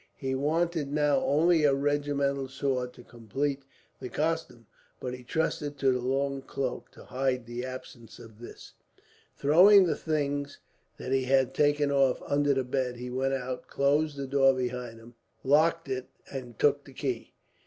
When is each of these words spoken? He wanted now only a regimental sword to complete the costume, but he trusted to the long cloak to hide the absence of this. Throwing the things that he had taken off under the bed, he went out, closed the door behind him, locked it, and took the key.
He 0.17 0.33
wanted 0.33 0.91
now 0.91 1.17
only 1.19 1.63
a 1.63 1.75
regimental 1.75 2.47
sword 2.47 2.91
to 2.93 3.03
complete 3.03 3.61
the 3.99 4.09
costume, 4.09 4.65
but 4.99 5.13
he 5.13 5.23
trusted 5.23 5.77
to 5.77 5.91
the 5.91 5.99
long 5.99 6.41
cloak 6.41 6.89
to 6.93 7.05
hide 7.05 7.45
the 7.45 7.63
absence 7.63 8.17
of 8.17 8.39
this. 8.39 8.73
Throwing 9.37 9.85
the 9.85 9.95
things 9.95 10.57
that 10.97 11.11
he 11.11 11.25
had 11.25 11.53
taken 11.53 11.91
off 11.91 12.19
under 12.25 12.55
the 12.55 12.63
bed, 12.63 12.95
he 12.95 13.11
went 13.11 13.35
out, 13.35 13.67
closed 13.67 14.17
the 14.17 14.25
door 14.25 14.55
behind 14.55 14.97
him, 14.97 15.13
locked 15.43 15.87
it, 15.87 16.07
and 16.31 16.57
took 16.57 16.83
the 16.83 16.93
key. 16.93 17.35